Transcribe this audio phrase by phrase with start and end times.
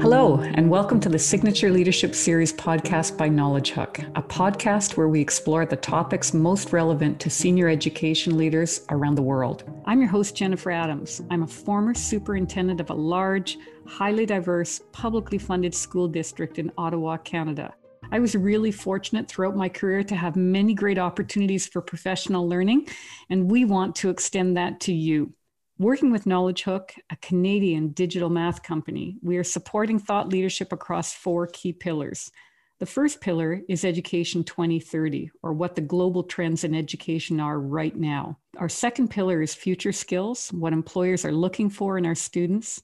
[0.00, 5.20] Hello, and welcome to the Signature Leadership Series podcast by Knowledgehook, a podcast where we
[5.20, 9.64] explore the topics most relevant to senior education leaders around the world.
[9.84, 11.22] I'm your host, Jennifer Adams.
[11.30, 17.16] I'm a former superintendent of a large, highly diverse, publicly funded school district in Ottawa,
[17.16, 17.74] Canada.
[18.12, 22.88] I was really fortunate throughout my career to have many great opportunities for professional learning,
[23.30, 25.32] and we want to extend that to you.
[25.78, 31.48] Working with Knowledgehook, a Canadian digital math company, we are supporting thought leadership across four
[31.48, 32.30] key pillars.
[32.78, 37.96] The first pillar is Education 2030, or what the global trends in education are right
[37.96, 38.38] now.
[38.56, 42.82] Our second pillar is future skills, what employers are looking for in our students.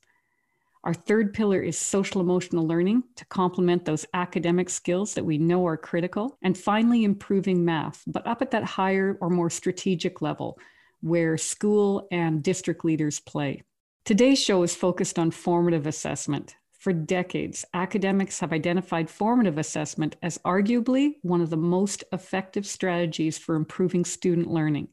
[0.85, 5.65] Our third pillar is social emotional learning to complement those academic skills that we know
[5.65, 6.37] are critical.
[6.43, 10.59] And finally, improving math, but up at that higher or more strategic level
[11.01, 13.63] where school and district leaders play.
[14.05, 16.57] Today's show is focused on formative assessment.
[16.73, 23.39] For decades, academics have identified formative assessment as arguably one of the most effective strategies
[23.39, 24.89] for improving student learning.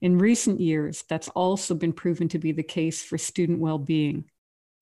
[0.00, 4.24] In recent years, that's also been proven to be the case for student well being.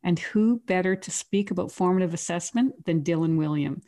[0.03, 3.83] And who better to speak about formative assessment than Dylan Wiliam?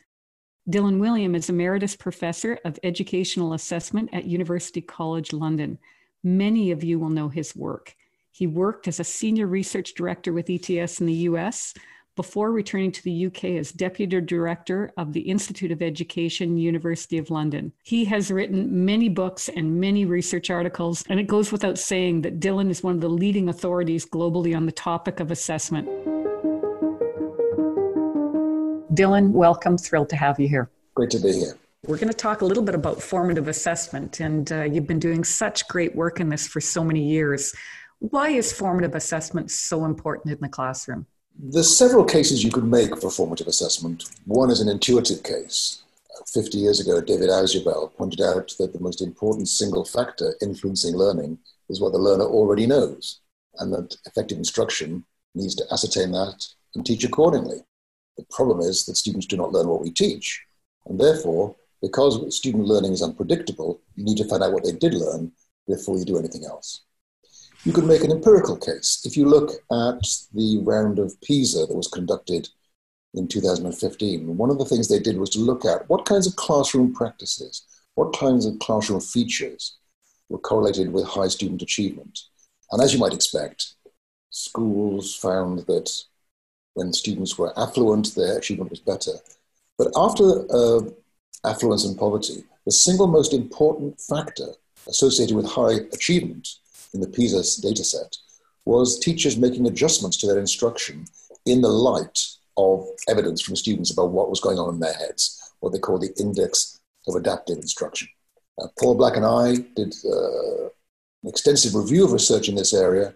[0.69, 5.77] Dylan Wiliam is Emeritus Professor of Educational Assessment at University College London.
[6.23, 7.95] Many of you will know his work.
[8.31, 11.73] He worked as a senior research director with ETS in the US
[12.15, 17.31] before returning to the UK as deputy director of the Institute of Education, University of
[17.31, 17.73] London.
[17.83, 22.39] He has written many books and many research articles, and it goes without saying that
[22.39, 25.87] Dylan is one of the leading authorities globally on the topic of assessment.
[28.95, 29.77] Dylan, welcome.
[29.77, 30.69] Thrilled to have you here.
[30.93, 31.57] Great to be here.
[31.87, 35.23] We're going to talk a little bit about formative assessment, and uh, you've been doing
[35.23, 37.53] such great work in this for so many years.
[37.99, 41.07] Why is formative assessment so important in the classroom?
[41.35, 44.03] There's several cases you could make for formative assessment.
[44.25, 45.83] One is an intuitive case.
[46.27, 51.39] 50 years ago, David Ausubel pointed out that the most important single factor influencing learning
[51.69, 53.19] is what the learner already knows,
[53.57, 56.45] and that effective instruction needs to ascertain that
[56.75, 57.61] and teach accordingly.
[58.17, 60.45] The problem is that students do not learn what we teach,
[60.85, 64.93] and therefore because student learning is unpredictable, you need to find out what they did
[64.93, 65.33] learn
[65.67, 66.83] before you do anything else.
[67.65, 69.01] You could make an empirical case.
[69.05, 72.49] If you look at the round of PISA that was conducted
[73.13, 76.35] in 2015, one of the things they did was to look at what kinds of
[76.35, 77.63] classroom practices,
[77.95, 79.77] what kinds of classroom features
[80.27, 82.19] were correlated with high student achievement.
[82.71, 83.75] And as you might expect,
[84.29, 85.89] schools found that
[86.73, 89.13] when students were affluent, their achievement was better.
[89.77, 90.81] But after uh,
[91.45, 94.49] affluence and poverty, the single most important factor
[94.85, 96.49] associated with high achievement
[96.93, 98.17] in the PISA dataset
[98.65, 101.05] was teachers making adjustments to their instruction
[101.45, 102.19] in the light
[102.57, 105.99] of evidence from students about what was going on in their heads, what they call
[105.99, 108.07] the index of adaptive instruction.
[108.61, 113.13] Uh, Paul Black and I did uh, an extensive review of research in this area,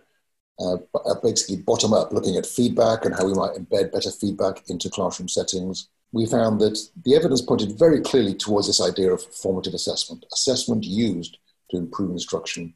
[0.59, 0.77] uh,
[1.21, 5.29] basically bottom up, looking at feedback and how we might embed better feedback into classroom
[5.29, 10.25] settings we found that the evidence pointed very clearly towards this idea of formative assessment,
[10.33, 11.37] assessment used
[11.69, 12.73] to improve instruction.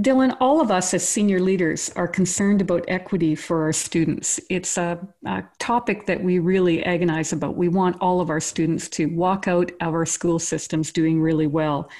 [0.00, 4.40] Dylan, all of us as senior leaders are concerned about equity for our students.
[4.48, 7.56] It's a, a, topic that we really agonize about.
[7.56, 11.46] We want all of our students to walk out of our school systems doing really
[11.46, 11.90] well.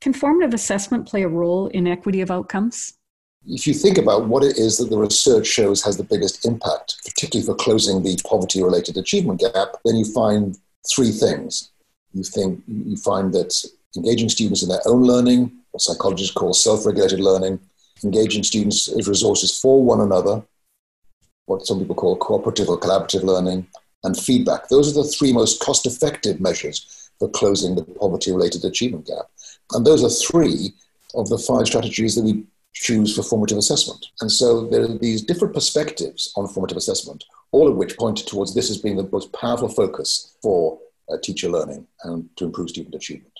[0.00, 2.94] Can formative assessment play a role in equity of outcomes?
[3.46, 6.96] if you think about what it is that the research shows has the biggest impact,
[7.04, 10.58] particularly for closing the poverty related achievement gap, then you find
[10.94, 11.70] three things.
[12.12, 13.54] You think you find that
[13.96, 17.58] engaging students in their own learning, what psychologists call self-regulated learning,
[18.04, 20.40] engaging students as resources for one another,
[21.46, 23.66] what some people call cooperative or collaborative learning,
[24.04, 24.68] and feedback.
[24.68, 29.26] Those are the three most cost-effective measures for closing the poverty-related achievement gap.
[29.72, 30.74] And those are three
[31.16, 34.06] of the five strategies that we choose for formative assessment.
[34.20, 38.54] And so there are these different perspectives on formative assessment, all of which point towards
[38.54, 40.78] this as being the most powerful focus for
[41.12, 43.32] uh, teacher learning and to improve student achievement.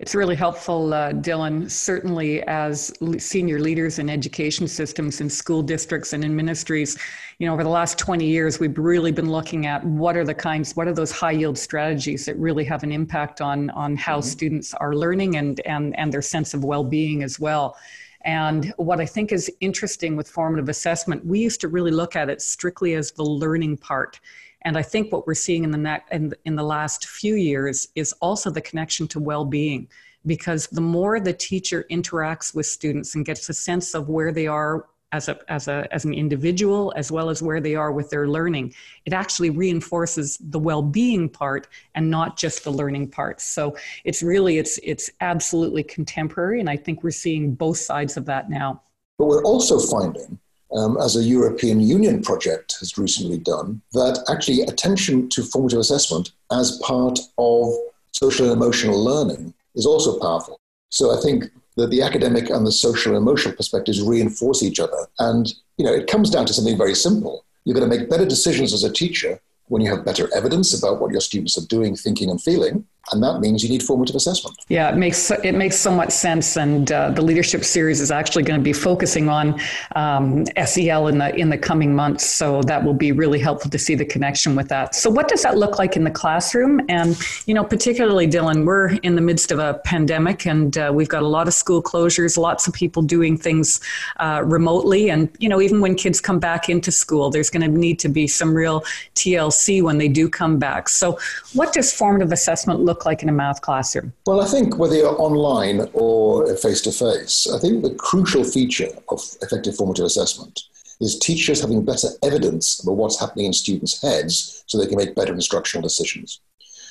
[0.00, 6.12] It's really helpful, uh, Dylan, certainly as senior leaders in education systems in school districts
[6.12, 6.96] and in ministries.
[7.38, 10.34] You know, over the last 20 years, we've really been looking at what are the
[10.34, 14.18] kinds, what are those high yield strategies that really have an impact on, on how
[14.18, 14.28] mm-hmm.
[14.28, 17.76] students are learning and, and, and their sense of well being as well.
[18.24, 22.30] And what I think is interesting with formative assessment, we used to really look at
[22.30, 24.20] it strictly as the learning part.
[24.62, 27.88] And I think what we're seeing in the, ne- in, in the last few years
[27.94, 29.88] is also the connection to well being
[30.26, 34.46] because the more the teacher interacts with students and gets a sense of where they
[34.46, 38.10] are as a as a as an individual as well as where they are with
[38.10, 38.74] their learning
[39.06, 43.40] it actually reinforces the well-being part and not just the learning part.
[43.40, 48.26] So it's really it's it's absolutely contemporary and i think we're seeing both sides of
[48.26, 48.82] that now.
[49.16, 50.38] But we're also finding
[50.72, 56.32] um, as a European Union project has recently done, that actually attention to formative assessment
[56.52, 57.72] as part of
[58.12, 60.60] social and emotional learning is also powerful.
[60.90, 61.44] So I think
[61.76, 65.06] that the academic and the social and emotional perspectives reinforce each other.
[65.18, 67.44] And, you know, it comes down to something very simple.
[67.64, 71.00] You're going to make better decisions as a teacher when you have better evidence about
[71.00, 74.56] what your students are doing, thinking, and feeling and that means you need formative assessment.
[74.68, 78.44] Yeah, it makes it makes so much sense, and uh, the leadership series is actually
[78.44, 79.60] going to be focusing on
[79.96, 82.26] um, SEL in the in the coming months.
[82.26, 84.94] So that will be really helpful to see the connection with that.
[84.94, 86.80] So what does that look like in the classroom?
[86.88, 91.08] And you know, particularly Dylan, we're in the midst of a pandemic, and uh, we've
[91.08, 93.80] got a lot of school closures, lots of people doing things
[94.18, 97.78] uh, remotely, and you know, even when kids come back into school, there's going to
[97.78, 98.80] need to be some real
[99.14, 100.88] TLC when they do come back.
[100.88, 101.18] So
[101.54, 104.12] what does formative assessment look look like in a math classroom?
[104.26, 108.90] Well, I think whether you're online or face to face, I think the crucial feature
[109.08, 110.60] of effective formative assessment
[111.00, 115.14] is teachers having better evidence about what's happening in students' heads so they can make
[115.14, 116.40] better instructional decisions.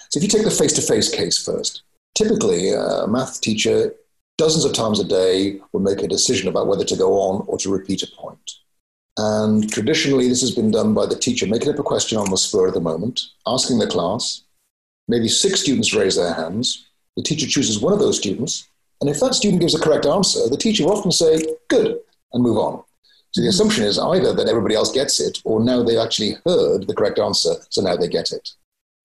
[0.10, 1.84] So if you take the face to face case first,
[2.16, 3.94] typically uh, a math teacher
[4.38, 7.58] dozens of times a day will make a decision about whether to go on or
[7.58, 8.52] to repeat a point.
[9.18, 12.38] And traditionally, this has been done by the teacher making up a question on the
[12.38, 14.44] spur of the moment, asking the class,
[15.08, 16.88] maybe six students raise their hands.
[17.16, 18.68] The teacher chooses one of those students.
[19.02, 22.00] And if that student gives a correct answer, the teacher will often say, good,
[22.34, 22.84] and move on.
[23.32, 23.50] So the hmm.
[23.50, 27.20] assumption is either that everybody else gets it, or now they've actually heard the correct
[27.20, 28.50] answer, so now they get it.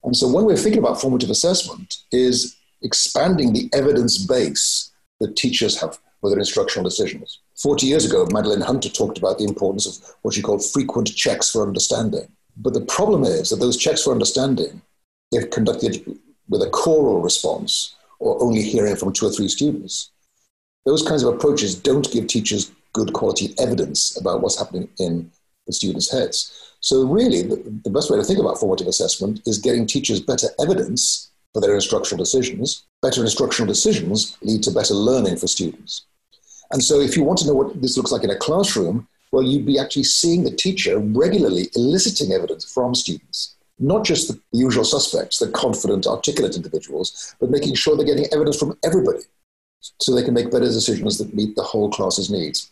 [0.04, 4.90] And so when we're thinking about formative assessment is expanding the evidence base
[5.20, 7.40] that teachers have for their instructional decisions.
[7.60, 11.50] 40 years ago, Madeline Hunter talked about the importance of what she called frequent checks
[11.50, 12.26] for understanding.
[12.56, 14.82] But the problem is that those checks for understanding
[15.32, 16.04] if conducted
[16.48, 20.10] with a choral response or only hearing from two or three students.
[20.84, 25.30] Those kinds of approaches don't give teachers good quality evidence about what's happening in
[25.66, 26.74] the students' heads.
[26.80, 30.48] So, really, the, the best way to think about formative assessment is getting teachers better
[30.60, 32.84] evidence for their instructional decisions.
[33.00, 36.06] Better instructional decisions lead to better learning for students.
[36.72, 39.44] And so, if you want to know what this looks like in a classroom, well,
[39.44, 44.84] you'd be actually seeing the teacher regularly eliciting evidence from students not just the usual
[44.84, 49.22] suspects, the confident, articulate individuals, but making sure they're getting evidence from everybody
[50.00, 52.70] so they can make better decisions that meet the whole class's needs.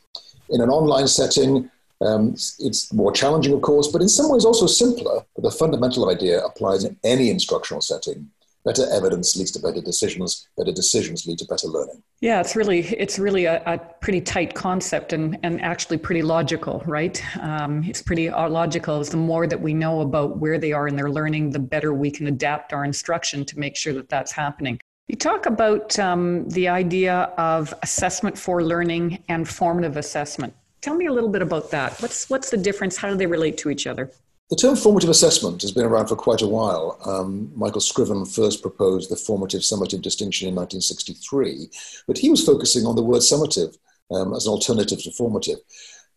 [0.51, 1.71] In an online setting,
[2.01, 5.25] um, it's more challenging, of course, but in some ways also simpler.
[5.35, 8.31] But the fundamental idea applies in any instructional setting
[8.65, 10.49] better evidence leads to better decisions.
[10.57, 12.03] Better decisions lead to better learning.
[12.21, 16.83] Yeah it's really it's really a, a pretty tight concept and and actually pretty logical
[16.87, 17.23] right?
[17.39, 20.97] Um, it's pretty uh, logical the more that we know about where they are in
[20.97, 24.81] their learning the better we can adapt our instruction to make sure that that's happening.
[25.09, 30.55] You talk about um, the idea of assessment for learning and formative assessment.
[30.83, 32.01] Tell me a little bit about that.
[32.01, 32.97] What's what's the difference?
[32.97, 34.11] How do they relate to each other
[34.51, 36.99] the term formative assessment has been around for quite a while.
[37.05, 41.71] Um, Michael Scriven first proposed the formative summative distinction in 1963,
[42.09, 43.79] but he was focusing on the word summative
[44.11, 45.59] um, as an alternative to formative.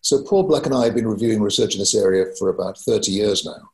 [0.02, 3.12] So Paul Black and I have been reviewing research in this area for about 30
[3.12, 3.70] years now.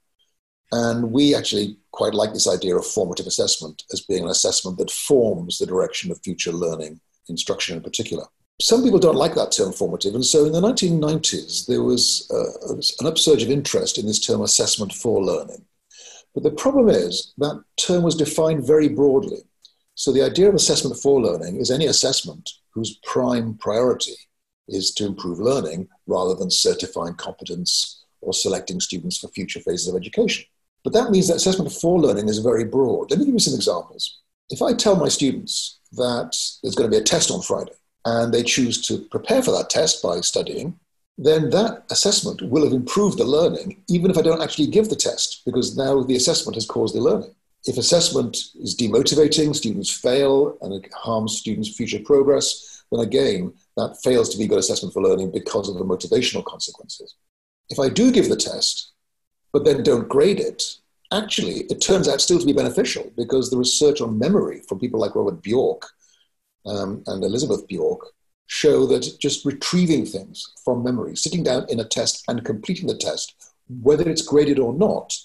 [0.72, 4.92] And we actually quite like this idea of formative assessment as being an assessment that
[4.92, 8.26] forms the direction of future learning, instruction in particular
[8.62, 12.74] some people don't like that term formative, and so in the 1990s there was uh,
[13.00, 15.66] an upsurge of interest in this term assessment for learning.
[16.34, 19.40] But the problem is that term was defined very broadly.
[19.96, 24.16] So the idea of assessment for learning is any assessment whose prime priority
[24.68, 29.96] is to improve learning rather than certifying competence or selecting students for future phases of
[29.96, 30.46] education.
[30.84, 33.10] But that means that assessment for learning is very broad.
[33.10, 34.20] Let me give you some examples.
[34.50, 37.74] If I tell my students that there's going to be a test on Friday,
[38.06, 40.80] and they choose to prepare for that test by studying,
[41.18, 44.96] then that assessment will have improved the learning, even if I don't actually give the
[44.96, 47.36] test, because now the assessment has caused the learning.
[47.66, 53.98] If assessment is demotivating, students fail, and it harms students' future progress, then again, that
[54.02, 57.16] fails to be good assessment for learning because of the motivational consequences.
[57.70, 58.94] If I do give the test,
[59.52, 60.78] but then don't grade it,
[61.12, 65.00] actually, it turns out still to be beneficial because the research on memory from people
[65.00, 65.92] like Robert Bjork
[66.66, 68.08] um, and Elizabeth Bjork
[68.48, 72.98] show that just retrieving things from memory, sitting down in a test and completing the
[72.98, 75.16] test, whether it's graded or not,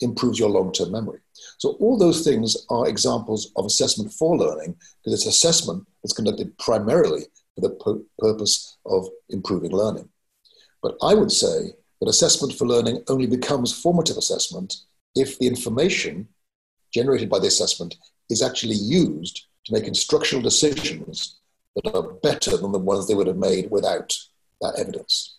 [0.00, 1.20] improves your long term memory.
[1.58, 6.56] So, all those things are examples of assessment for learning because it's assessment that's conducted
[6.58, 7.24] primarily
[7.54, 10.08] for the purpose of improving learning.
[10.82, 14.76] But I would say that assessment for learning only becomes formative assessment
[15.14, 16.28] if the information
[16.92, 17.96] generated by the assessment
[18.28, 21.36] is actually used to make instructional decisions
[21.74, 24.16] that are better than the ones they would have made without
[24.60, 25.36] that evidence.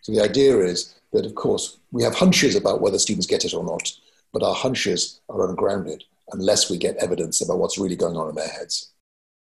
[0.00, 3.54] So the idea is that, of course, we have hunches about whether students get it
[3.54, 3.92] or not,
[4.32, 8.34] but our hunches are ungrounded unless we get evidence about what's really going on in
[8.34, 8.92] their heads.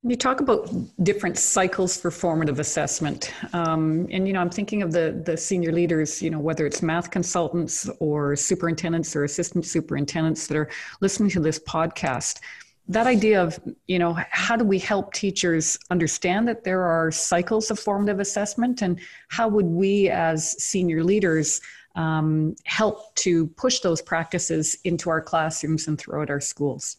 [0.03, 0.69] You talk about
[1.03, 5.71] different cycles for formative assessment, um, and you know I'm thinking of the the senior
[5.71, 6.21] leaders.
[6.21, 10.69] You know whether it's math consultants or superintendents or assistant superintendents that are
[11.01, 12.39] listening to this podcast.
[12.89, 17.69] That idea of you know how do we help teachers understand that there are cycles
[17.69, 21.59] of formative assessment, and how would we as senior leaders
[21.95, 26.97] um, help to push those practices into our classrooms and throughout our schools?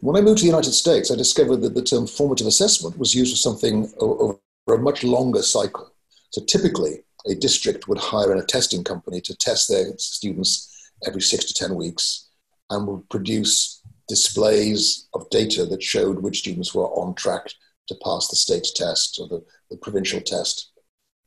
[0.00, 3.14] When I moved to the United States, I discovered that the term formative assessment was
[3.14, 5.92] used for something over a much longer cycle.
[6.30, 11.44] So typically, a district would hire a testing company to test their students every six
[11.46, 12.28] to 10 weeks
[12.70, 13.79] and would produce
[14.10, 17.48] displays of data that showed which students were on track
[17.86, 20.72] to pass the state test or the, the provincial test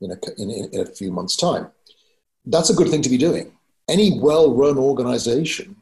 [0.02, 1.68] in a, in, in a few months' time.
[2.44, 3.56] That's a good thing to be doing.
[3.88, 5.76] Any well run organization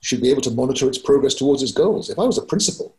[0.00, 2.10] should be able to monitor its progress towards its goals.
[2.10, 2.96] If I was a principal,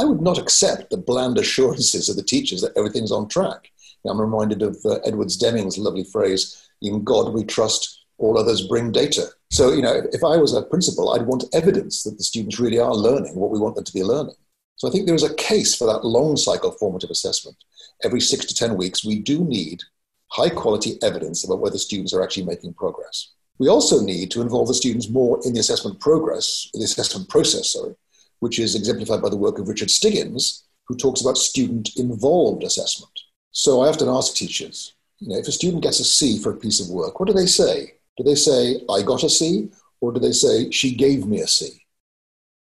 [0.00, 3.68] I would not accept the bland assurances of the teachers that everything's on track.
[4.04, 8.68] Now, I'm reminded of uh, Edwards Deming's lovely phrase, in God we trust, all others
[8.68, 9.28] bring data.
[9.50, 12.78] So, you know, if I was a principal, I'd want evidence that the students really
[12.78, 14.34] are learning what we want them to be learning.
[14.76, 17.56] So I think there is a case for that long cycle formative assessment.
[18.04, 19.82] Every six to 10 weeks, we do need
[20.28, 23.32] high quality evidence about whether students are actually making progress.
[23.58, 27.72] We also need to involve the students more in the assessment progress, the assessment process,
[27.72, 27.94] sorry,
[28.40, 33.12] which is exemplified by the work of Richard Stiggins, who talks about student involved assessment.
[33.52, 36.56] So I often ask teachers, you know, if a student gets a C for a
[36.56, 37.94] piece of work, what do they say?
[38.16, 39.70] Do they say, I got a C?
[40.00, 41.82] Or do they say, she gave me a C?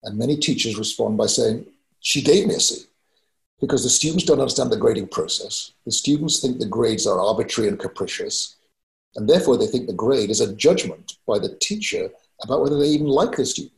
[0.02, 1.66] And many teachers respond by saying,
[2.00, 2.84] she gave me a C.
[3.61, 5.73] Because the students don't understand the grading process.
[5.84, 8.56] The students think the grades are arbitrary and capricious.
[9.16, 12.11] And therefore, they think the grade is a judgment by the teacher
[12.42, 13.73] about whether they even like the student.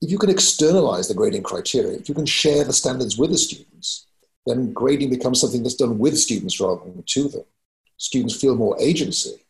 [0.00, 3.38] If you can externalize the grading criteria, if you can share the standards with the
[3.38, 4.06] students,
[4.46, 7.44] then grading becomes something that's done with students rather than to them.
[7.98, 9.44] Students feel more agency,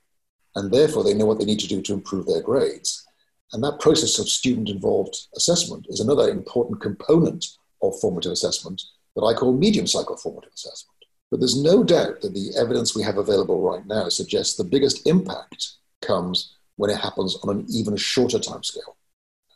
[0.56, 3.06] and therefore they know what they need to do to improve their grades.
[3.52, 7.44] And that process of student involved assessment is another important component
[7.82, 8.80] of formative assessment
[9.16, 10.96] that I call medium cycle formative assessment.
[11.30, 15.06] But there's no doubt that the evidence we have available right now suggests the biggest
[15.06, 18.94] impact comes when it happens on an even shorter timescale.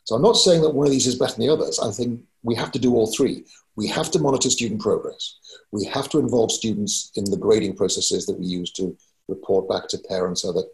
[0.05, 1.79] So I'm not saying that one of these is better than the others.
[1.79, 3.43] I think we have to do all three.
[3.75, 5.37] We have to monitor student progress.
[5.71, 8.95] We have to involve students in the grading processes that we use to
[9.27, 10.67] report back to parents and other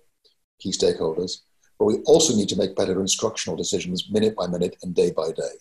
[0.61, 1.41] key stakeholders.
[1.79, 5.31] But we also need to make better instructional decisions minute by minute and day by
[5.31, 5.55] day.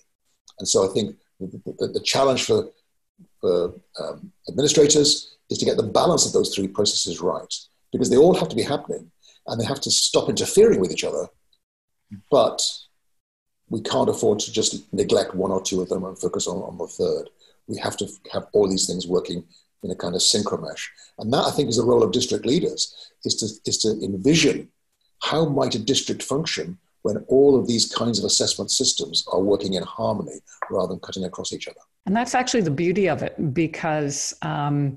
[0.59, 2.69] And so I think the, the, challenge for
[3.41, 7.55] for um, administrators is to get the balance of those three processes right
[7.93, 9.11] because they all have to be happening
[9.47, 11.27] and they have to stop interfering with each other.
[12.31, 12.63] But
[13.69, 16.77] we can't afford to just neglect one or two of them and focus on, on
[16.77, 17.31] the third.
[17.67, 19.45] We have to have all these things working
[19.83, 20.87] in a kind of synchromesh.
[21.19, 24.69] And that, I think, is the role of district leaders, is to, is to envision
[25.21, 29.75] how might a district function when all of these kinds of assessment systems are working
[29.75, 31.81] in harmony rather than cutting across each other.
[32.07, 34.97] And that's actually the beauty of it because um,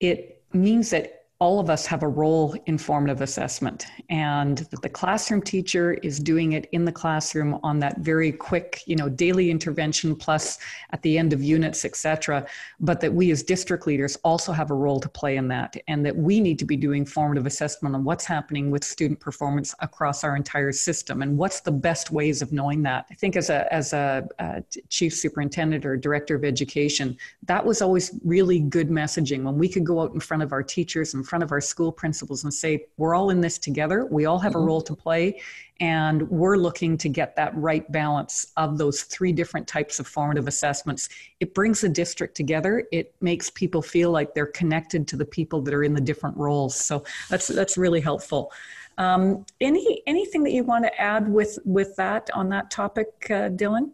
[0.00, 4.88] it means that all of us have a role in formative assessment and that the
[4.88, 9.50] classroom teacher is doing it in the classroom on that very quick you know daily
[9.50, 10.58] intervention plus
[10.90, 12.44] at the end of units etc
[12.80, 16.04] but that we as district leaders also have a role to play in that and
[16.04, 20.24] that we need to be doing formative assessment on what's happening with student performance across
[20.24, 23.06] our entire system and what's the best ways of knowing that.
[23.10, 27.82] I think as a as a, a chief superintendent or director of education that was
[27.82, 29.44] always really good messaging.
[29.44, 31.92] When we could go out in front of our teachers and front of our school
[31.92, 34.06] principals and say, we're all in this together.
[34.06, 34.62] We all have mm-hmm.
[34.62, 35.40] a role to play.
[35.80, 40.48] And we're looking to get that right balance of those three different types of formative
[40.48, 41.08] assessments.
[41.38, 42.84] It brings the district together.
[42.90, 46.36] It makes people feel like they're connected to the people that are in the different
[46.36, 46.74] roles.
[46.74, 48.50] So that's, that's really helpful.
[48.96, 53.50] Um, any, anything that you want to add with, with that on that topic, uh,
[53.50, 53.92] Dylan?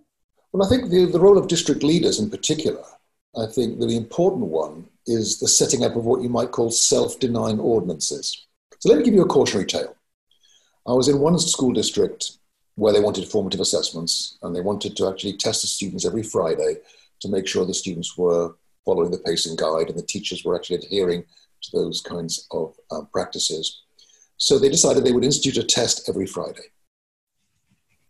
[0.52, 2.82] Well, I think the, the role of district leaders in particular,
[3.36, 7.18] I think the important one is the setting up of what you might call self
[7.18, 8.46] denying ordinances.
[8.78, 9.96] So let me give you a cautionary tale.
[10.86, 12.32] I was in one school district
[12.76, 16.76] where they wanted formative assessments and they wanted to actually test the students every Friday
[17.20, 20.76] to make sure the students were following the pacing guide and the teachers were actually
[20.76, 21.24] adhering
[21.62, 23.82] to those kinds of um, practices.
[24.36, 26.72] So they decided they would institute a test every Friday.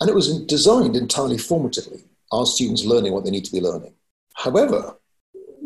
[0.01, 3.95] And it was designed entirely formatively, our students learning what they need to be learning.
[4.35, 4.97] However,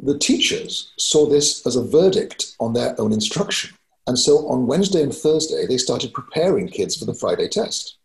[0.09, 3.77] the teachers saw this as a verdict on their own instruction.
[4.07, 7.99] And so on Wednesday and Thursday, they started preparing kids for the Friday test.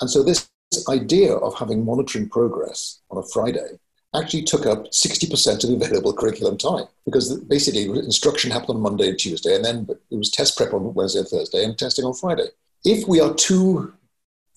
[0.00, 0.48] And so this
[0.88, 3.78] idea of having monitoring progress on a Friday
[4.14, 9.18] actually took up 60% of available curriculum time because basically instruction happened on Monday and
[9.18, 12.46] Tuesday, and then it was test prep on Wednesday and Thursday and testing on Friday.
[12.82, 13.92] If we are too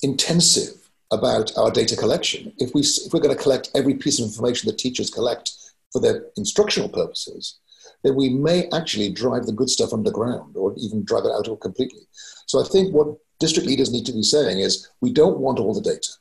[0.01, 4.27] intensive about our data collection, if, we, if we're going to collect every piece of
[4.27, 5.51] information that teachers collect
[5.91, 7.59] for their instructional purposes,
[8.03, 11.59] then we may actually drive the good stuff underground or even drive it out of
[11.59, 12.01] completely.
[12.45, 15.73] So I think what district leaders need to be saying is we don't want all
[15.73, 16.11] the data.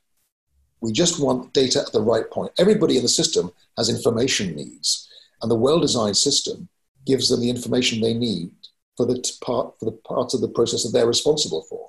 [0.80, 2.52] We just want data at the right point.
[2.58, 5.08] Everybody in the system has information needs,
[5.42, 6.68] and the well-designed system
[7.04, 8.52] gives them the information they need
[8.96, 11.88] for the part for the parts of the process that they're responsible for.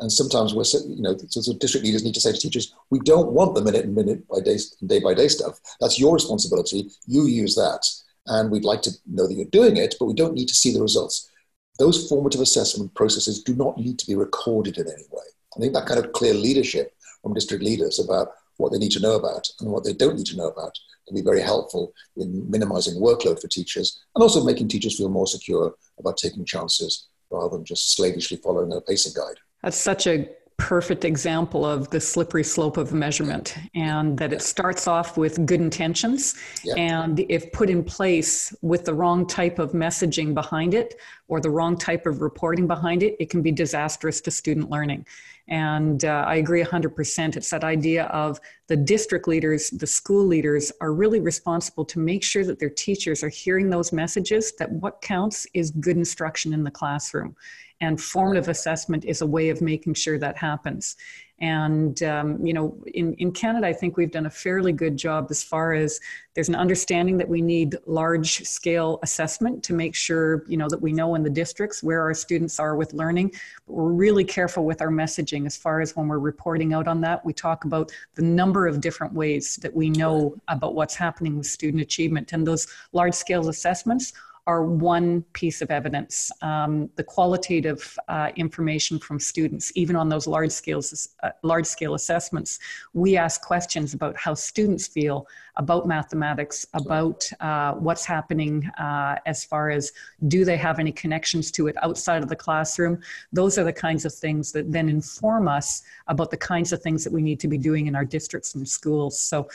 [0.00, 3.32] And sometimes we're, you know, so district leaders need to say to teachers, we don't
[3.32, 5.58] want the minute and minute by day, day by day stuff.
[5.80, 6.90] That's your responsibility.
[7.06, 7.86] You use that.
[8.26, 10.72] And we'd like to know that you're doing it, but we don't need to see
[10.72, 11.30] the results.
[11.78, 15.24] Those formative assessment processes do not need to be recorded in any way.
[15.56, 19.00] I think that kind of clear leadership from district leaders about what they need to
[19.00, 22.50] know about and what they don't need to know about can be very helpful in
[22.50, 27.56] minimizing workload for teachers and also making teachers feel more secure about taking chances rather
[27.56, 29.36] than just slavishly following a pacing guide.
[29.66, 34.86] That's such a perfect example of the slippery slope of measurement and that it starts
[34.86, 36.36] off with good intentions
[36.76, 40.94] and if put in place with the wrong type of messaging behind it
[41.26, 45.04] or the wrong type of reporting behind it it can be disastrous to student learning
[45.48, 47.36] and uh, I agree 100%.
[47.36, 52.24] It's that idea of the district leaders, the school leaders are really responsible to make
[52.24, 56.64] sure that their teachers are hearing those messages that what counts is good instruction in
[56.64, 57.36] the classroom.
[57.80, 60.96] And formative assessment is a way of making sure that happens.
[61.38, 65.26] And, um, you know, in, in Canada, I think we've done a fairly good job
[65.28, 66.00] as far as
[66.34, 70.80] there's an understanding that we need large scale assessment to make sure, you know, that
[70.80, 73.32] we know in the districts where our students are with learning.
[73.66, 77.02] But we're really careful with our messaging as far as when we're reporting out on
[77.02, 77.22] that.
[77.22, 81.46] We talk about the number of different ways that we know about what's happening with
[81.46, 82.32] student achievement.
[82.32, 84.14] And those large scale assessments
[84.46, 86.30] are one piece of evidence.
[86.40, 91.94] Um, the qualitative uh, information from students, even on those large scales, uh, large scale
[91.94, 92.58] assessments,
[92.94, 99.44] we ask questions about how students feel about mathematics, about uh, what's happening uh, as
[99.44, 99.90] far as
[100.28, 103.00] do they have any connections to it outside of the classroom.
[103.32, 107.02] Those are the kinds of things that then inform us about the kinds of things
[107.04, 109.18] that we need to be doing in our districts and schools.
[109.18, 109.48] So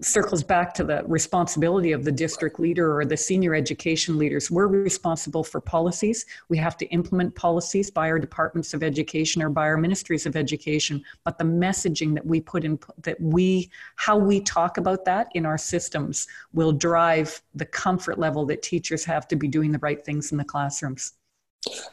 [0.00, 4.50] circles back to the responsibility of the district leader or the senior education leaders.
[4.50, 6.26] We're responsible for policies.
[6.48, 10.34] We have to implement policies by our departments of education or by our ministries of
[10.34, 11.04] education.
[11.22, 15.46] But the messaging that we put in, that we, how we talk about that in
[15.46, 20.04] our systems will drive the comfort level that teachers have to be doing the right
[20.04, 21.12] things in the classrooms.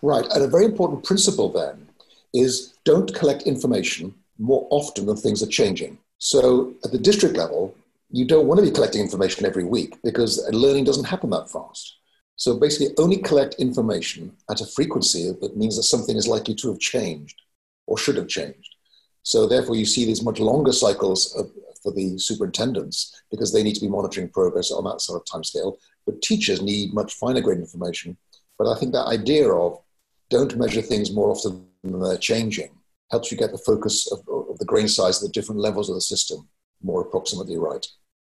[0.01, 0.25] Right.
[0.25, 1.87] And a very important principle then
[2.33, 5.99] is don't collect information more often than things are changing.
[6.17, 7.75] So at the district level,
[8.11, 11.97] you don't want to be collecting information every week because learning doesn't happen that fast.
[12.35, 16.69] So basically, only collect information at a frequency that means that something is likely to
[16.69, 17.41] have changed
[17.87, 18.75] or should have changed.
[19.23, 21.51] So therefore, you see these much longer cycles of,
[21.83, 25.43] for the superintendents because they need to be monitoring progress on that sort of time
[25.43, 25.77] scale.
[26.05, 28.17] But teachers need much finer grained information.
[28.57, 29.79] But I think that idea of
[30.29, 32.71] don't measure things more often than they're changing
[33.11, 34.19] helps you get the focus of,
[34.49, 36.47] of the grain size of the different levels of the system
[36.83, 37.85] more approximately right.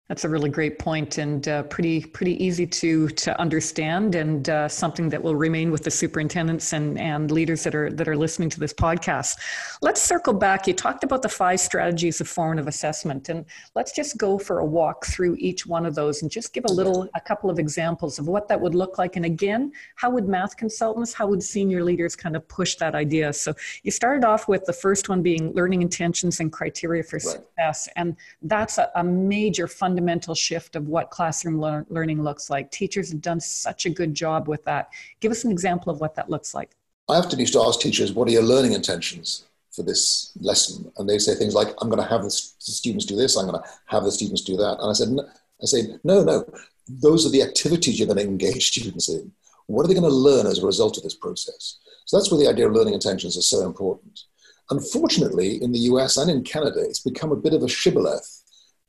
[0.09, 4.67] That's a really great point and uh, pretty pretty easy to to understand and uh,
[4.67, 8.49] something that will remain with the superintendents and, and leaders that are that are listening
[8.51, 9.37] to this podcast.
[9.83, 10.67] Let's circle back.
[10.67, 13.45] You talked about the five strategies of formative assessment, and
[13.75, 16.73] let's just go for a walk through each one of those and just give a
[16.73, 19.17] little a couple of examples of what that would look like.
[19.17, 23.31] And again, how would math consultants, how would senior leaders kind of push that idea?
[23.35, 27.23] So you started off with the first one being learning intentions and criteria for right.
[27.23, 32.51] success, and that's a, a major fundamental fundamental shift of what classroom lear- learning looks
[32.51, 32.71] like.
[32.71, 34.91] Teachers have done such a good job with that.
[35.19, 36.71] Give us an example of what that looks like.
[37.09, 40.93] I often used to ask teachers, what are your learning intentions for this lesson?
[40.99, 43.61] And they say things like, I'm going to have the students do this, I'm going
[43.61, 44.79] to have the students do that.
[44.79, 45.25] And I said, no,
[45.61, 46.45] I say, no, no,
[46.89, 49.33] those are the activities you're going to engage students in.
[49.67, 51.79] What are they going to learn as a result of this process?
[52.05, 54.27] So that's where the idea of learning intentions is so important.
[54.71, 58.38] unfortunately, in the US and in Canada, it's become a bit of a shibboleth,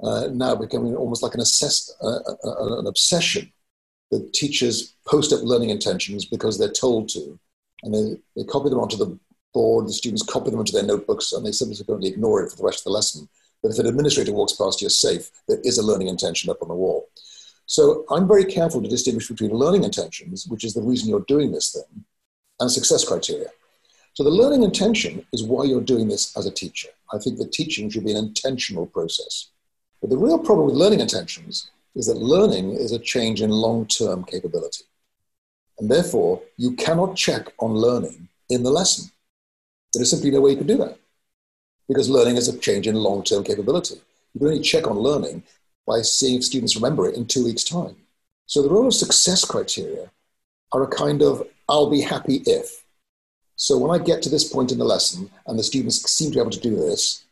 [0.01, 3.51] uh, now becoming almost like an, assess, uh, uh, uh, an obsession
[4.11, 7.39] that teachers post up learning intentions because they're told to,
[7.83, 9.17] and they, they copy them onto the
[9.53, 12.63] board, the students copy them into their notebooks, and they subsequently ignore it for the
[12.63, 13.27] rest of the lesson.
[13.61, 15.29] But if an administrator walks past, you're safe.
[15.47, 17.09] There is a learning intention up on the wall.
[17.65, 21.51] So I'm very careful to distinguish between learning intentions, which is the reason you're doing
[21.51, 22.05] this thing,
[22.59, 23.49] and success criteria.
[24.13, 26.89] So the learning intention is why you're doing this as a teacher.
[27.13, 29.49] I think that teaching should be an intentional process.
[30.01, 33.85] But the real problem with learning intentions is that learning is a change in long
[33.85, 34.85] term capability.
[35.77, 39.11] And therefore, you cannot check on learning in the lesson.
[39.93, 40.97] There is simply no way you can do that
[41.87, 43.95] because learning is a change in long term capability.
[44.33, 45.43] You can only check on learning
[45.87, 47.95] by seeing if students remember it in two weeks' time.
[48.45, 50.11] So the role of success criteria
[50.71, 52.83] are a kind of I'll be happy if.
[53.55, 56.35] So when I get to this point in the lesson and the students seem to
[56.35, 57.25] be able to do this,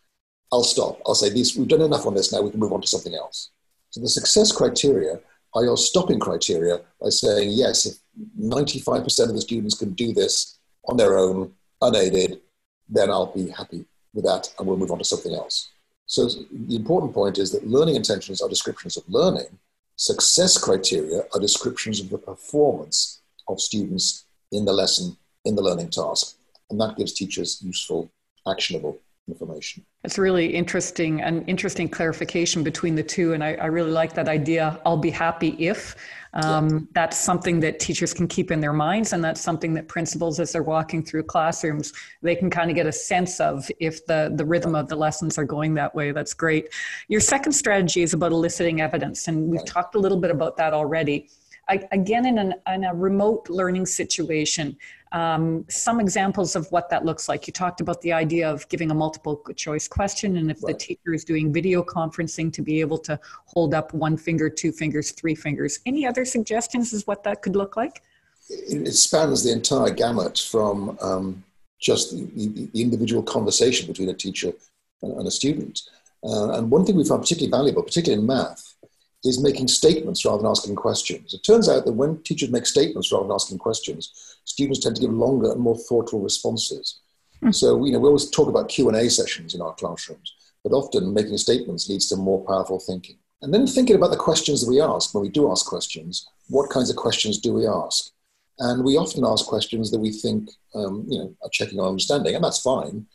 [0.51, 0.99] I'll stop.
[1.05, 3.15] I'll say, these, we've done enough on this now, we can move on to something
[3.15, 3.51] else.
[3.89, 5.19] So the success criteria
[5.53, 7.97] are your stopping criteria by saying, yes, if
[8.39, 12.41] 95% of the students can do this on their own, unaided,
[12.89, 15.69] then I'll be happy with that and we'll move on to something else.
[16.05, 19.59] So the important point is that learning intentions are descriptions of learning.
[19.97, 25.89] Success criteria are descriptions of the performance of students in the lesson, in the learning
[25.89, 26.37] task.
[26.69, 28.09] And that gives teachers useful,
[28.47, 29.85] actionable information.
[30.07, 33.33] It's really interesting, an interesting clarification between the two.
[33.33, 34.79] And I, I really like that idea.
[34.85, 35.97] I'll be happy if.
[36.31, 36.79] Um, yeah.
[36.93, 39.11] That's something that teachers can keep in their minds.
[39.11, 41.91] And that's something that principals, as they're walking through classrooms,
[42.21, 45.37] they can kind of get a sense of if the, the rhythm of the lessons
[45.37, 46.13] are going that way.
[46.13, 46.69] That's great.
[47.09, 49.27] Your second strategy is about eliciting evidence.
[49.27, 51.27] And we've talked a little bit about that already.
[51.67, 54.77] I, again, in, an, in a remote learning situation,
[55.11, 57.47] um, some examples of what that looks like.
[57.47, 60.73] You talked about the idea of giving a multiple choice question, and if right.
[60.73, 64.71] the teacher is doing video conferencing, to be able to hold up one finger, two
[64.71, 65.79] fingers, three fingers.
[65.85, 68.01] Any other suggestions as what that could look like?
[68.49, 71.43] It spans the entire gamut from um,
[71.79, 74.53] just the, the, individual conversation between a teacher
[75.01, 75.81] and a student.
[76.23, 78.75] Uh, and one thing we found particularly valuable, particularly in math,
[79.23, 81.33] is making statements rather than asking questions.
[81.33, 85.01] It turns out that when teachers make statements rather than asking questions, students tend to
[85.01, 86.99] give longer and more thoughtful responses.
[87.43, 87.53] Mm.
[87.53, 91.37] So, you know, we always talk about Q&A sessions in our classrooms, but often making
[91.37, 93.17] statements leads to more powerful thinking.
[93.41, 96.69] And then thinking about the questions that we ask when we do ask questions, what
[96.69, 98.11] kinds of questions do we ask?
[98.59, 102.33] And we often ask questions that we think, um, you know, are checking our understanding,
[102.33, 103.05] and that's fine.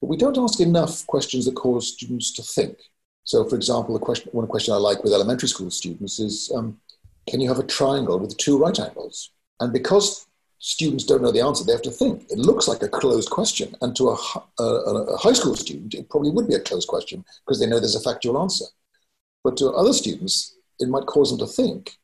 [0.00, 2.78] But we don't ask enough questions that cause students to think.
[3.26, 6.78] So, for example, question, one question I like with elementary school students is um,
[7.28, 9.32] can you have a triangle with two right angles?
[9.58, 10.28] And because
[10.60, 12.30] students don't know the answer, they have to think.
[12.30, 13.74] It looks like a closed question.
[13.82, 14.16] And to a,
[14.60, 17.80] a, a high school student, it probably would be a closed question because they know
[17.80, 18.66] there's a factual answer.
[19.42, 21.98] But to other students, it might cause them to think.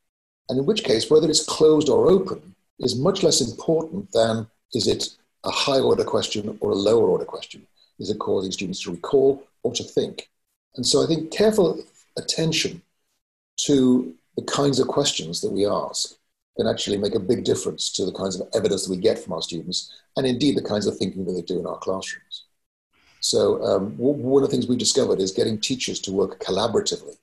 [0.48, 4.88] And in which case, whether it's closed or open is much less important than is
[4.88, 5.10] it
[5.44, 7.64] a high order question or a lower order question?
[8.00, 10.28] Is it causing students to recall or to think?
[10.76, 11.82] And so I think careful
[12.16, 12.82] attention
[13.66, 16.14] to the kinds of questions that we ask
[16.56, 19.32] can actually make a big difference to the kinds of evidence that we get from
[19.32, 22.44] our students and indeed the kinds of thinking that they do in our classrooms.
[23.20, 27.16] So um, one of the things we discovered is getting teachers to work collaboratively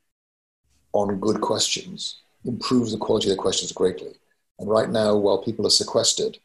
[0.93, 4.13] on good questions improves the quality of the questions greatly.
[4.59, 6.37] And right now, while people are sequestered,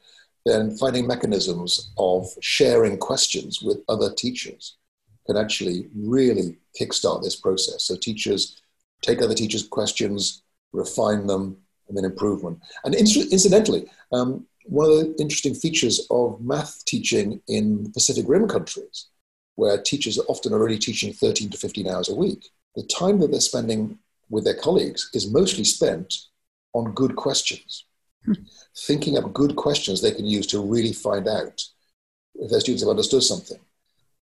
[0.44, 4.76] then finding mechanisms of sharing questions with other teachers
[5.26, 7.84] can actually really kickstart this process.
[7.84, 8.60] So teachers
[9.02, 11.58] take other teachers' questions, refine them,
[11.88, 12.60] and then improve them.
[12.84, 19.08] And incidentally, um, one of the interesting features of math teaching in Pacific Rim countries,
[19.56, 23.30] where teachers are often already teaching 13 to 15 hours a week, the time that
[23.30, 23.98] they're spending
[24.30, 26.14] with their colleagues is mostly spent
[26.72, 27.84] on good questions,
[28.24, 28.32] hmm.
[28.76, 31.62] thinking up good questions they can use to really find out
[32.36, 33.60] if their students have understood something.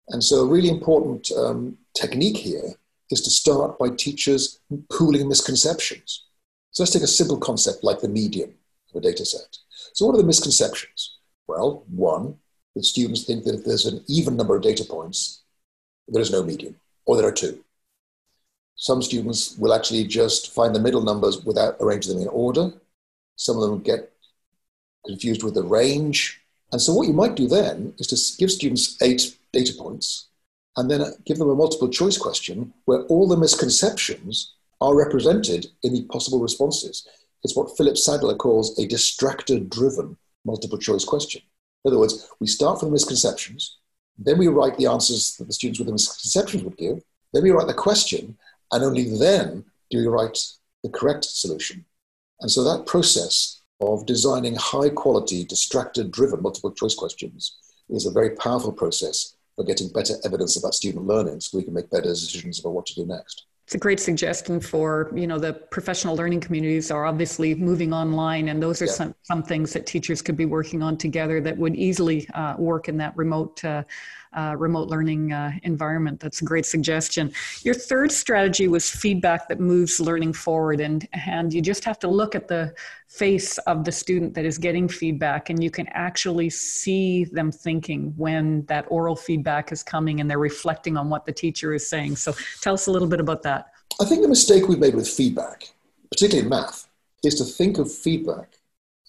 [0.09, 2.73] And so, a really important um, technique here
[3.09, 4.59] is to start by teachers
[4.89, 6.25] pooling misconceptions.
[6.71, 8.53] So, let's take a simple concept like the median
[8.89, 9.57] of a data set.
[9.93, 11.17] So, what are the misconceptions?
[11.47, 12.35] Well, one,
[12.75, 15.41] that students think that if there's an even number of data points,
[16.07, 17.63] there is no median, or there are two.
[18.75, 22.73] Some students will actually just find the middle numbers without arranging them in order.
[23.35, 24.11] Some of them get
[25.05, 26.41] confused with the range.
[26.71, 30.29] And so, what you might do then is to give students eight data points
[30.77, 35.93] and then give them a multiple choice question where all the misconceptions are represented in
[35.93, 37.07] the possible responses.
[37.43, 41.41] It's what Philip Sadler calls a distractor driven multiple choice question.
[41.83, 43.77] In other words, we start from the misconceptions,
[44.17, 47.01] Then we write the answers that the students with the misconceptions would give.
[47.33, 48.37] Then we write the question,
[48.71, 50.37] and only then do we write
[50.83, 51.85] the correct solution.
[52.39, 57.57] And so that process of designing high quality, distractor driven multiple choice questions
[57.89, 61.73] is a very powerful process for getting better evidence about student learning so we can
[61.73, 65.37] make better decisions about what to do next it's a great suggestion for you know
[65.37, 68.91] the professional learning communities are obviously moving online and those are yeah.
[68.91, 72.89] some, some things that teachers could be working on together that would easily uh, work
[72.89, 73.83] in that remote uh,
[74.33, 76.19] uh, remote learning uh, environment.
[76.19, 77.31] That's a great suggestion.
[77.63, 82.07] Your third strategy was feedback that moves learning forward, and, and you just have to
[82.07, 82.73] look at the
[83.07, 88.13] face of the student that is getting feedback, and you can actually see them thinking
[88.15, 92.15] when that oral feedback is coming and they're reflecting on what the teacher is saying.
[92.15, 93.71] So tell us a little bit about that.
[93.99, 95.69] I think the mistake we've made with feedback,
[96.09, 96.87] particularly in math,
[97.23, 98.57] is to think of feedback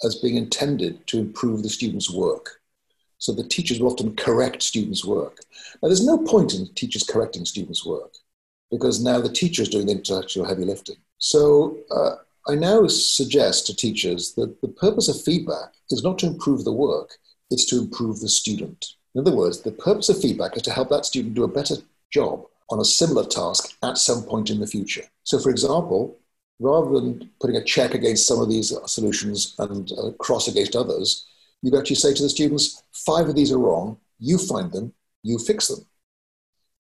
[0.04, 2.61] as being intended to improve the student's work.
[3.22, 5.38] So the teachers will often correct students' work.
[5.80, 8.12] Now, there's no point in teachers correcting students' work
[8.68, 10.96] because now the teacher is doing the intellectual heavy lifting.
[11.18, 12.16] So uh,
[12.48, 16.72] I now suggest to teachers that the purpose of feedback is not to improve the
[16.72, 17.10] work,
[17.48, 18.84] it's to improve the student.
[19.14, 21.76] In other words, the purpose of feedback is to help that student do a better
[22.10, 25.04] job on a similar task at some point in the future.
[25.22, 26.18] So, for example,
[26.58, 31.24] rather than putting a check against some of these solutions and a cross against others,
[31.62, 35.38] you actually say to the students, five of these are wrong, you find them, you
[35.38, 35.86] fix them.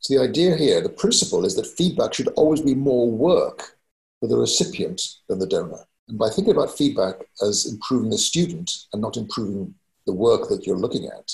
[0.00, 3.76] So the idea here, the principle is that feedback should always be more work
[4.20, 5.86] for the recipient than the donor.
[6.08, 9.74] And by thinking about feedback as improving the student and not improving
[10.06, 11.32] the work that you're looking at,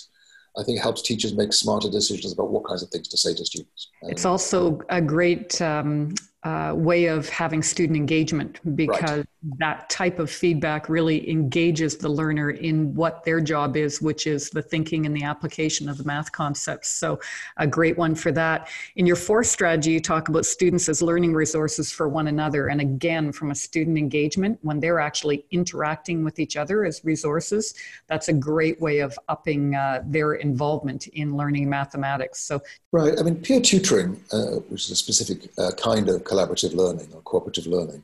[0.59, 3.45] I think helps teachers make smarter decisions about what kinds of things to say to
[3.45, 3.89] students.
[4.03, 9.59] It's also a great um, uh, way of having student engagement because right.
[9.59, 14.49] that type of feedback really engages the learner in what their job is, which is
[14.51, 16.91] the thinking and the application of the math concepts.
[16.91, 17.19] So,
[17.57, 18.69] a great one for that.
[18.95, 22.69] In your fourth strategy, you talk about students as learning resources for one another.
[22.69, 27.75] And again, from a student engagement, when they're actually interacting with each other as resources,
[28.07, 32.39] that's a great way of upping uh, their involvement in learning mathematics.
[32.39, 33.19] So, right.
[33.19, 37.23] I mean, peer tutoring, uh, which is a specific uh, kind of collaborative learning or
[37.23, 38.03] cooperative learning.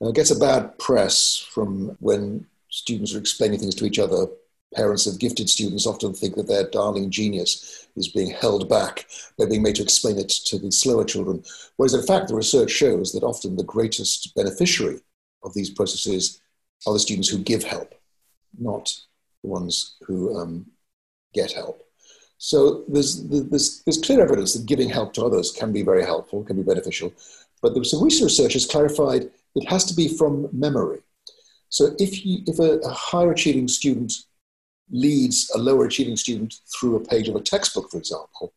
[0.00, 4.26] Uh, gets a bad press from when students are explaining things to each other.
[4.74, 9.06] Parents of gifted students often think that their darling genius is being held back.
[9.36, 11.42] They're being made to explain it to the slower children.
[11.76, 15.00] Whereas, in fact, the research shows that often the greatest beneficiary
[15.42, 16.40] of these processes
[16.86, 17.94] are the students who give help,
[18.58, 18.94] not
[19.42, 20.66] the ones who um,
[21.32, 21.82] get help.
[22.38, 26.44] So there's, there's, there's clear evidence that giving help to others can be very helpful,
[26.44, 27.12] can be beneficial.
[27.62, 31.00] But there some research has clarified it has to be from memory.
[31.68, 34.12] So if, you, if a, a higher achieving student
[34.90, 38.52] leads a lower achieving student through a page of a textbook, for example,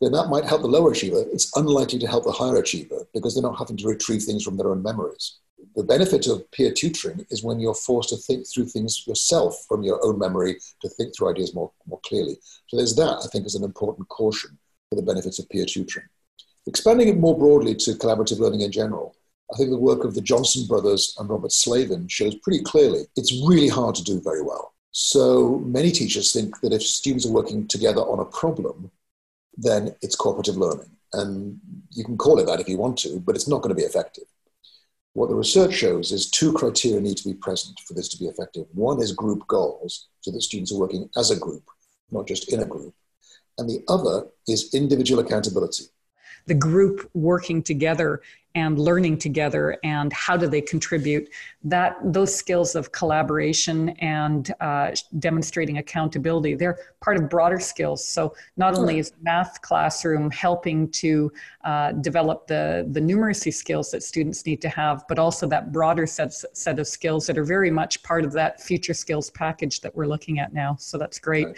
[0.00, 1.24] then that might help the lower achiever.
[1.32, 4.56] It's unlikely to help the higher achiever because they're not having to retrieve things from
[4.56, 5.38] their own memories.
[5.76, 9.82] The benefit of peer tutoring is when you're forced to think through things yourself from
[9.82, 12.36] your own memory to think through ideas more, more clearly.
[12.68, 14.58] So there's that, I think, is an important caution
[14.90, 16.06] for the benefits of peer tutoring.
[16.66, 19.14] Expanding it more broadly to collaborative learning in general,
[19.52, 23.44] I think the work of the Johnson brothers and Robert Slavin shows pretty clearly it's
[23.46, 24.72] really hard to do very well.
[24.90, 28.90] So many teachers think that if students are working together on a problem,
[29.56, 30.90] then it's cooperative learning.
[31.12, 33.80] And you can call it that if you want to, but it's not going to
[33.80, 34.24] be effective.
[35.12, 38.26] What the research shows is two criteria need to be present for this to be
[38.26, 38.66] effective.
[38.72, 41.62] One is group goals, so that students are working as a group,
[42.10, 42.94] not just in a group.
[43.58, 45.84] And the other is individual accountability
[46.46, 48.20] the group working together
[48.56, 51.28] and learning together and how do they contribute
[51.64, 58.06] that those skills of collaboration and uh, demonstrating accountability they're part of broader skills.
[58.06, 61.32] So not only is math classroom helping to
[61.64, 66.06] uh, develop the the numeracy skills that students need to have but also that broader
[66.06, 69.94] set, set of skills that are very much part of that future skills package that
[69.96, 70.76] we're looking at now.
[70.78, 71.46] So that's great.
[71.46, 71.56] Right.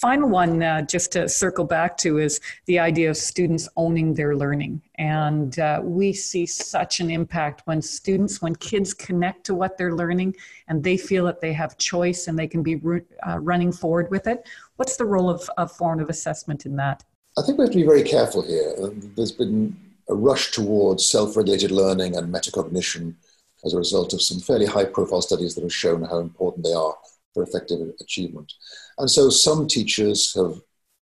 [0.00, 4.36] Final one, uh, just to circle back to, is the idea of students owning their
[4.36, 4.80] learning.
[4.94, 9.96] And uh, we see such an impact when students, when kids connect to what they're
[9.96, 10.36] learning
[10.68, 12.80] and they feel that they have choice and they can be
[13.26, 14.48] uh, running forward with it.
[14.76, 17.02] What's the role of, of formative assessment in that?
[17.36, 18.76] I think we have to be very careful here.
[19.16, 19.76] There's been
[20.08, 23.16] a rush towards self regulated learning and metacognition
[23.64, 26.72] as a result of some fairly high profile studies that have shown how important they
[26.72, 26.94] are
[27.34, 28.52] for effective achievement.
[28.98, 30.60] And so some teachers have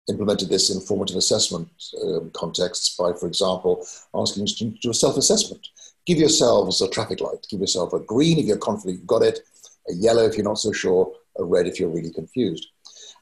[0.08, 1.68] implemented this in formative assessment
[2.02, 5.66] um, contexts by, for example, asking students to do a self-assessment.
[6.06, 7.46] Give yourselves a traffic light.
[7.48, 9.40] Give yourself a green if you're confident you've got it,
[9.88, 12.66] a yellow if you're not so sure, a red if you're really confused.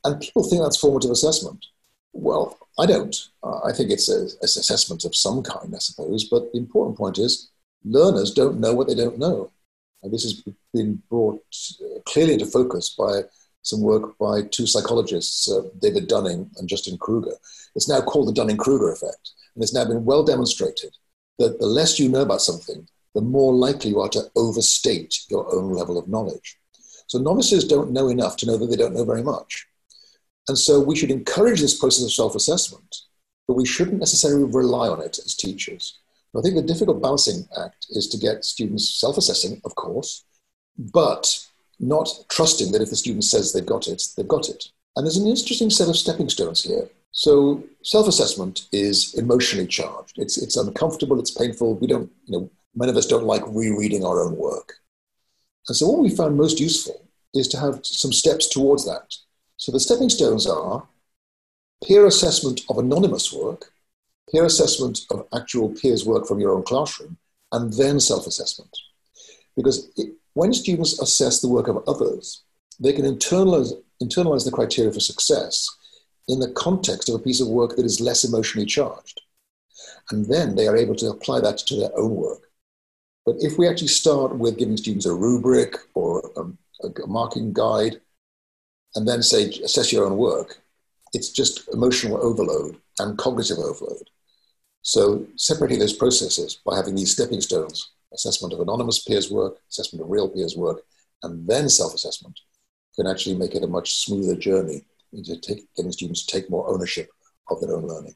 [0.05, 1.67] And people think that's formative assessment.
[2.13, 3.17] Well, I don't.
[3.43, 6.25] Uh, I think it's a, it's assessment of some kind, I suppose.
[6.25, 7.51] But the important point is
[7.85, 9.51] learners don't know what they don't know.
[10.03, 11.45] And this has been brought
[11.83, 13.23] uh, clearly into focus by
[13.63, 17.37] some work by two psychologists, uh, David Dunning and Justin Kruger.
[17.75, 19.31] It's now called the Dunning Kruger effect.
[19.55, 20.97] And it's now been well demonstrated
[21.39, 25.53] that the less you know about something, the more likely you are to overstate your
[25.55, 26.59] own level of knowledge.
[27.07, 29.67] So novices don't know enough to know that they don't know very much.
[30.49, 32.97] And so we should encourage this process of self assessment,
[33.47, 35.99] but we shouldn't necessarily rely on it as teachers.
[36.37, 40.25] I think the difficult balancing act is to get students self assessing, of course,
[40.79, 41.47] but
[41.81, 44.65] not trusting that if the student says they've got it, they've got it.
[44.97, 46.89] And there's an interesting set of stepping stones here.
[47.13, 50.19] So self assessment is emotionally charged.
[50.19, 51.77] It's, it's uncomfortable, it's painful.
[51.77, 54.75] We don't, you know, many of us don't like rereading our own work.
[55.69, 59.15] And so what we found most useful is to have some steps towards that.
[59.57, 60.87] So the stepping stones are
[61.87, 63.73] peer assessment of anonymous work,
[64.31, 67.19] peer assessment of actual peers' work from your own classroom,
[67.53, 68.71] and then self assessment.
[69.57, 69.91] Because
[70.35, 72.43] when students assess the work of others,
[72.79, 75.69] they can internalize, internalize the criteria for success
[76.29, 79.21] in the context of a piece of work that is less emotionally charged.
[80.11, 82.51] And then they are able to apply that to their own work.
[83.27, 88.01] But if we actually start with giving students a rubric or a, a marking guide,
[88.95, 90.61] and then say, assess your own work,
[91.13, 94.11] it's just emotional overload and cognitive overload.
[94.83, 100.03] So separating those processes by having these stepping stones, assessment of anonymous peers' work, assessment
[100.03, 100.83] of real peers' work,
[101.23, 102.39] and then self-assessment,
[102.97, 106.69] can actually make it a much smoother journey into take, getting students to take more
[106.69, 107.11] ownership
[107.49, 108.15] of their own learning.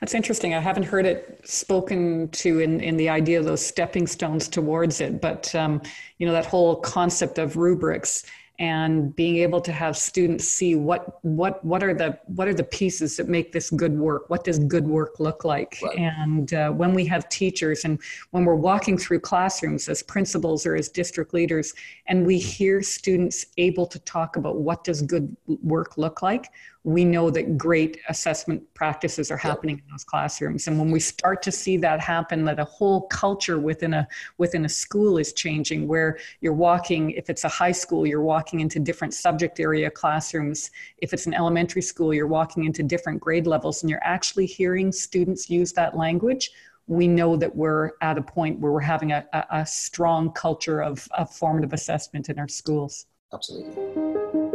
[0.00, 0.54] That's interesting.
[0.54, 5.00] I haven't heard it spoken to in, in the idea of those stepping stones towards
[5.00, 5.82] it, but um,
[6.18, 8.24] you know that whole concept of rubrics
[8.58, 12.64] and being able to have students see what what what are the what are the
[12.64, 15.98] pieces that make this good work what does good work look like right.
[15.98, 17.98] and uh, when we have teachers and
[18.30, 21.74] when we're walking through classrooms as principals or as district leaders
[22.06, 26.50] and we hear students able to talk about what does good work look like
[26.86, 30.68] we know that great assessment practices are happening in those classrooms.
[30.68, 34.06] And when we start to see that happen that a whole culture within a
[34.38, 38.60] within a school is changing where you're walking if it's a high school you're walking
[38.60, 40.70] into different subject area classrooms.
[40.98, 44.92] If it's an elementary school you're walking into different grade levels and you're actually hearing
[44.92, 46.52] students use that language.
[46.86, 50.84] We know that we're at a point where we're having a, a, a strong culture
[50.84, 53.06] of, of formative assessment in our schools.
[53.34, 54.45] Absolutely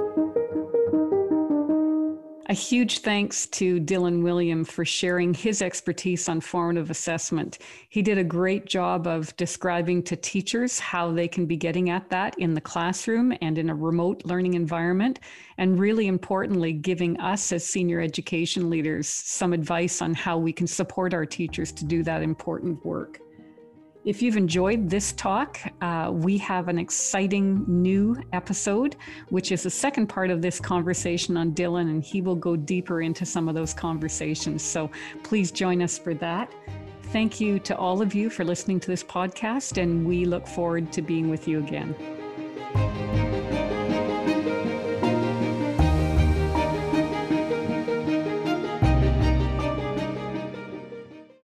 [2.52, 7.60] a huge thanks to Dylan Wiliam for sharing his expertise on formative assessment.
[7.88, 12.10] He did a great job of describing to teachers how they can be getting at
[12.10, 15.22] that in the classroom and in a remote learning environment.
[15.58, 20.68] And really importantly, giving us as senior education leaders some advice on how we can
[20.68, 23.22] support our teachers to do that important work.
[24.04, 28.96] If you've enjoyed this talk, uh, we have an exciting new episode,
[29.30, 33.04] which is the second part of this conversation on Dylan, and he will go deeper
[33.04, 34.64] into some of those conversations.
[34.64, 34.90] So
[35.22, 36.52] please join us for that.
[37.12, 40.92] Thank you to all of you for listening to this podcast, and we look forward
[40.94, 41.94] to being with you again.